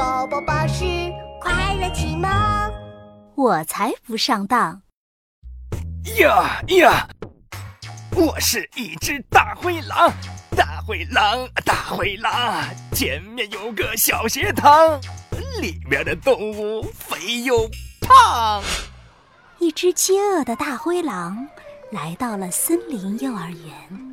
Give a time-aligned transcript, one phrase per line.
[0.00, 0.82] 宝宝巴士
[1.42, 2.26] 快乐启蒙，
[3.34, 4.80] 我才不上当！
[6.18, 7.06] 呀呀！
[8.16, 10.10] 我是一只大灰狼，
[10.56, 14.98] 大灰狼，大灰狼，前面有个小学堂，
[15.60, 17.68] 里面的动物肥又
[18.00, 18.62] 胖。
[19.58, 21.46] 一只饥饿的大灰狼
[21.92, 24.09] 来到了森林幼儿园。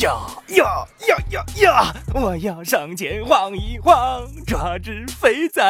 [0.00, 0.12] 呀
[0.48, 1.94] 呀呀呀呀！
[2.14, 5.62] 我要上前晃一晃，抓只肥仔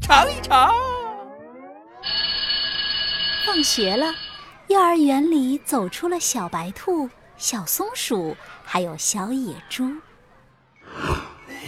[0.00, 0.74] 尝一尝。
[3.46, 4.14] 放学了，
[4.68, 9.84] 幼儿园里走出了小白兔、小松鼠，还有小野猪。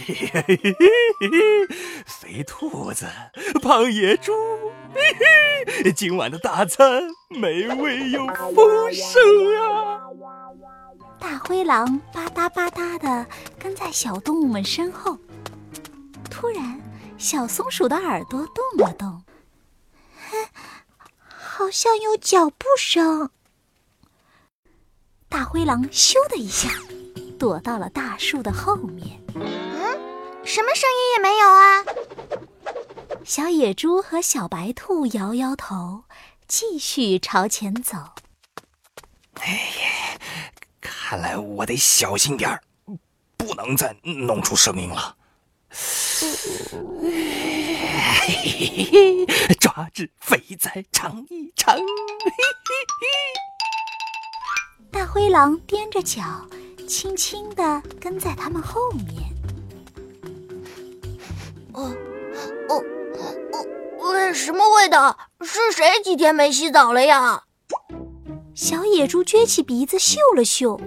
[0.05, 0.75] 嘿嘿嘿嘿
[1.19, 1.75] 嘿！
[2.05, 3.07] 肥兔子，
[3.63, 4.31] 胖野猪，
[4.93, 5.01] 嘿
[5.83, 5.91] 嘿！
[5.91, 9.19] 今晚的大餐美味又丰盛
[9.59, 9.84] 啊！
[11.25, 13.25] 大灰狼吧嗒吧嗒的
[13.57, 15.17] 跟在小动物们身后。
[16.29, 16.79] 突然，
[17.17, 19.23] 小松鼠的耳朵动了动，
[21.27, 23.31] 好像有脚步声。
[25.27, 26.69] 大灰狼咻的一下
[27.39, 29.19] 躲到了大树的后面。
[29.33, 29.43] 嗯，
[30.45, 31.83] 什么声音也没有啊！
[33.25, 36.03] 小野猪和小白兔摇摇头，
[36.47, 37.97] 继续朝前走。
[39.41, 39.94] 哎呀！
[41.15, 42.61] 看来我得小心点儿，
[43.37, 45.15] 不能再弄出声音了。
[49.57, 51.79] 抓只肥仔尝一尝。
[54.91, 56.21] 大灰狼踮着脚，
[56.85, 59.07] 轻轻地跟在他们后面。
[61.71, 61.95] 哦
[62.67, 62.83] 哦
[63.53, 63.65] 哦！
[64.33, 65.17] 什么味道？
[65.39, 67.43] 是谁几天没洗澡了呀？
[68.53, 70.79] 小野猪撅起鼻子嗅了嗅，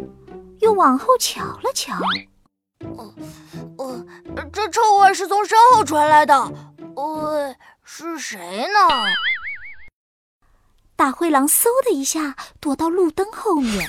[0.61, 1.95] 又往后瞧了瞧。
[2.97, 3.13] 哦，
[3.79, 4.07] 哦，
[4.53, 6.35] 这臭味是从身后传来的。
[6.97, 8.39] 呃，是谁
[8.73, 8.79] 呢？
[10.97, 13.89] 大灰狼嗖的一下躲到路灯后面，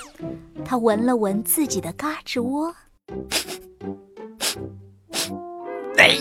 [0.63, 2.75] 他闻了闻自己的嘎吱窝。
[5.97, 6.17] 哎，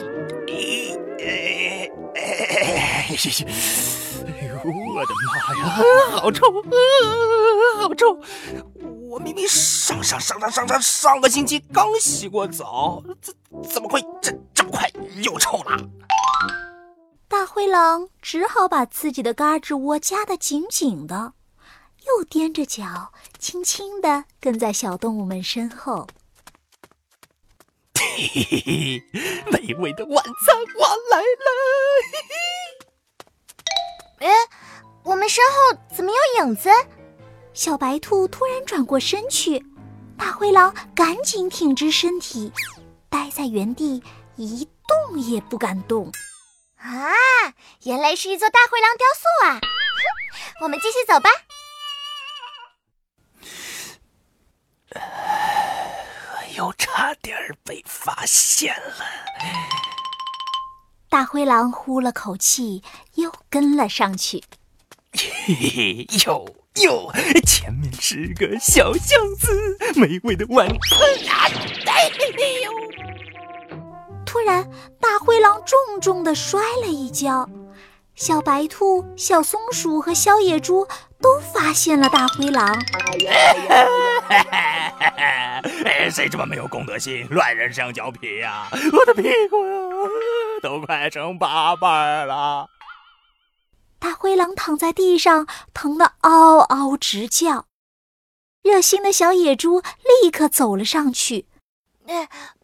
[0.48, 3.16] 哎，哎，哎
[4.46, 5.62] 呦，我的妈呀，
[6.10, 6.40] 好臭！
[7.78, 8.18] 好臭！
[9.18, 13.34] 明明上上上上上上上个星期刚洗过澡，怎
[13.70, 14.90] 怎么会这这么快
[15.22, 15.76] 又臭了？
[17.28, 21.34] 大灰狼只好把自己的嘎吱窝夹得紧紧的，
[22.06, 26.06] 又踮着脚，轻轻地跟在小动物们身后。
[27.94, 29.02] 嘿嘿嘿，
[29.50, 31.48] 美味的晚餐我来了！
[32.12, 32.18] 嘿
[34.20, 34.26] 嘿。
[34.26, 34.32] 哎，
[35.04, 36.70] 我们身后怎么有影子？
[37.58, 39.66] 小白兔突然转过身去，
[40.16, 42.52] 大灰狼赶紧挺直身体，
[43.08, 44.00] 待在原地
[44.36, 46.12] 一动也不敢动。
[46.76, 47.10] 啊，
[47.82, 49.58] 原来是一座大灰狼雕塑啊！
[49.58, 51.30] 哼，我们继续走吧。
[56.56, 59.04] 又差点被发现了。
[61.08, 64.44] 大灰狼呼了口气，又跟了上去。
[65.12, 65.54] 嘿
[66.06, 66.57] 嘿，有。
[66.82, 67.10] 哟，
[67.44, 70.76] 前面是个小巷子，美味的晚餐
[71.28, 71.46] 啊！
[71.86, 72.08] 哎
[72.62, 72.70] 呦！
[74.24, 74.68] 突然，
[75.00, 77.48] 大灰狼重重的摔了一跤，
[78.14, 80.86] 小白兔、小松鼠和小野猪
[81.20, 82.78] 都发现了大灰狼。
[86.10, 88.68] 谁这么没有公德心，乱扔香蕉皮呀？
[88.92, 89.72] 我的屁股呀，
[90.62, 92.68] 都快成八瓣了！
[93.98, 97.66] 大灰狼躺在地上，疼得嗷嗷直叫。
[98.62, 99.80] 热心的小野猪
[100.22, 101.46] 立刻走了上去：“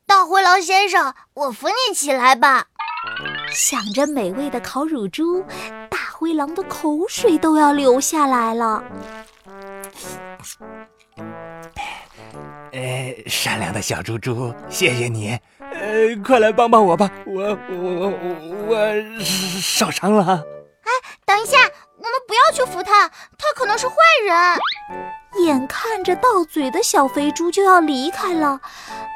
[0.07, 2.67] 大灰狼先生，我扶你起来吧。”
[3.53, 5.45] 想着美味的烤乳猪，
[5.91, 8.83] 大灰狼的口水都要流下来了。
[12.73, 15.39] 呃，善良的小猪猪，谢谢你。
[15.59, 18.13] 呃，快来帮帮我吧，我我我
[18.69, 18.77] 我
[19.61, 20.43] 受伤了。
[21.35, 24.61] 等一下，我们不要去扶他，他可能是坏人。
[25.45, 28.61] 眼看着到嘴的小肥猪就要离开了，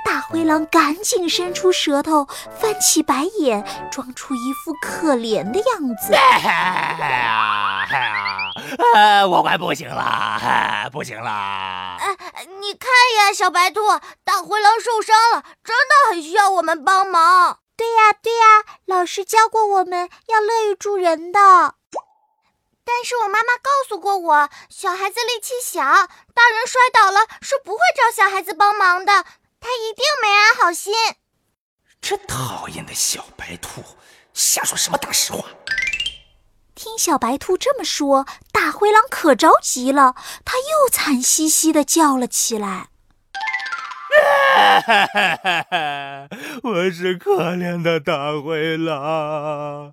[0.05, 2.27] 大灰狼赶紧伸出舌头，
[2.59, 6.13] 翻起白眼，装出一副可怜的样子。
[8.97, 11.31] 啊，我快不行了，不行了！
[12.01, 12.17] 哎，
[12.61, 13.81] 你看呀，小白兔，
[14.25, 17.61] 大灰狼受伤了，真的很需要我们帮忙。
[17.77, 21.75] 对呀，对呀，老师教过我们要乐于助人的。
[22.91, 29.27] 但是我妈妈告诉过我，小孩子力气小，大人摔倒了是不会找小孩子帮忙的。
[29.61, 30.95] 他一定没安好心。
[32.01, 33.85] 这讨厌的小白兔，
[34.33, 35.45] 瞎说什么大实话！
[36.75, 40.15] 听小白兔这么说，大灰狼可着急了，
[40.47, 42.89] 他又惨兮兮的叫了起来
[46.63, 49.93] ：“我是可怜的大灰狼，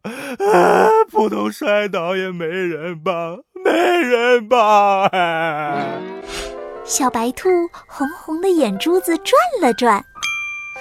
[1.12, 5.10] 扑通摔倒也没人帮，没人帮！”
[6.84, 7.50] 小白兔
[7.88, 9.98] 红红的眼珠子转了转，
[10.76, 10.80] 哼，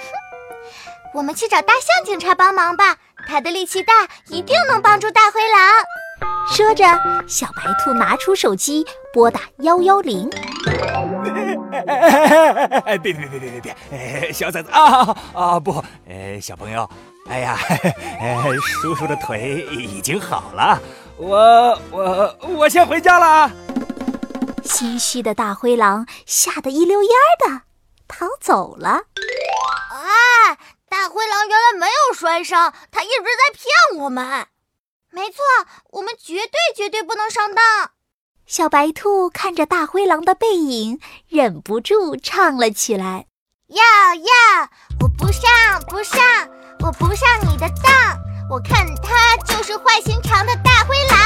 [1.15, 2.97] 我们去找大象警察帮忙吧，
[3.27, 5.61] 他的力气大，一定能帮助大灰狼。
[6.47, 6.85] 说着，
[7.27, 10.29] 小白兔拿出手机拨打幺幺零。
[11.87, 14.31] 哎别别别别别别！
[14.33, 15.83] 小崽子啊啊不！
[16.07, 16.89] 呃，小朋友，
[17.29, 17.57] 哎呀，
[18.81, 20.79] 叔叔的腿已经好了，
[21.17, 23.51] 我我我先回家了。
[24.63, 27.61] 心虚的大灰狼吓得一溜烟的
[28.07, 28.89] 逃走了。
[28.89, 30.57] 啊！
[30.89, 34.47] 大灰狼原来没有摔伤，他一直在骗我们。
[35.11, 35.43] 没错，
[35.91, 37.91] 我们绝对绝对不能上当。
[38.47, 43.25] 小白兔看着大灰狼的背影，忍不住唱了起来
[43.69, 43.81] ：“要
[44.13, 44.69] 要，
[45.01, 45.49] 我不上
[45.87, 46.21] 不上，
[46.81, 47.91] 我不上你的当。
[48.47, 51.17] 我看他就是坏心肠的大灰狼。”